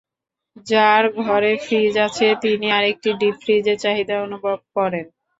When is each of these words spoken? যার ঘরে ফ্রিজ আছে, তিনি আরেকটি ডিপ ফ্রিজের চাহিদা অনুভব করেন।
যার 0.67 1.03
ঘরে 1.21 1.51
ফ্রিজ 1.63 1.93
আছে, 2.07 2.27
তিনি 2.43 2.67
আরেকটি 2.71 3.09
ডিপ 3.19 3.35
ফ্রিজের 3.43 3.77
চাহিদা 3.83 4.15
অনুভব 4.21 4.57
করেন। 4.75 5.05